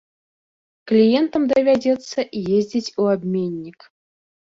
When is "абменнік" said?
3.13-3.79